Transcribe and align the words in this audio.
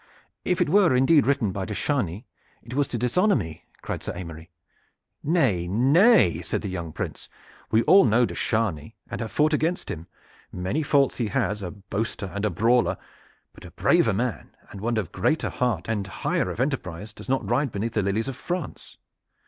"If 0.43 0.61
it 0.61 0.67
were 0.69 0.95
indeed 0.95 1.27
written 1.27 1.51
by 1.51 1.65
de 1.65 1.75
Chargny 1.75 2.25
it 2.63 2.73
was 2.73 2.87
to 2.87 2.97
dishonor 2.97 3.35
me," 3.35 3.65
cried 3.83 4.01
Sir 4.01 4.13
Aymery. 4.15 4.49
"Nay, 5.21 5.67
nay!" 5.67 6.41
said 6.41 6.63
the 6.63 6.69
young 6.71 6.91
Prince. 6.91 7.29
"We 7.69 7.83
all 7.83 8.03
know 8.05 8.25
de 8.25 8.33
Chargny 8.33 8.95
and 9.11 9.21
have 9.21 9.31
fought 9.31 9.53
against 9.53 9.91
him. 9.91 10.07
Many 10.51 10.81
faults 10.81 11.17
he 11.17 11.27
has, 11.27 11.61
a 11.61 11.69
boaster 11.69 12.31
and 12.33 12.45
a 12.45 12.49
brawler, 12.49 12.97
but 13.53 13.63
a 13.63 13.69
braver 13.69 14.11
man 14.13 14.55
and 14.71 14.81
one 14.81 14.97
of 14.97 15.11
greater 15.11 15.49
heart 15.49 15.87
and 15.87 16.07
higher 16.07 16.49
of 16.49 16.59
enterprise 16.59 17.13
does 17.13 17.29
not 17.29 17.47
ride 17.47 17.71
beneath 17.71 17.93
the 17.93 18.01
lilies 18.01 18.27
of 18.27 18.35
France. 18.35 18.97